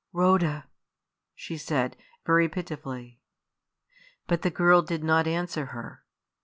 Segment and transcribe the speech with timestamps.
[0.13, 0.67] "Rhoda!"
[1.35, 1.95] she said,
[2.25, 3.21] very pitifully.
[4.25, 6.03] But the girl did not answer her.